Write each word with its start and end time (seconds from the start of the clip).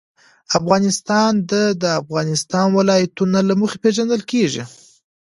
افغانستان 0.59 1.31
د 1.51 1.53
د 1.81 1.83
افغانستان 2.01 2.65
ولايتونه 2.77 3.39
له 3.49 3.53
مخې 3.61 3.77
پېژندل 3.83 4.21
کېږي. 4.31 4.63